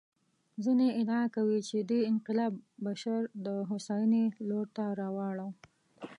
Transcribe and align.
ځینې 0.63 0.87
ادعا 0.99 1.23
کوي 1.35 1.59
چې 1.69 1.77
دې 1.89 1.99
انقلاب 2.11 2.53
بشر 2.85 3.21
د 3.45 3.47
هوساینې 3.69 4.25
لور 4.49 4.65
ته 4.75 4.85
راوړ. 4.99 5.37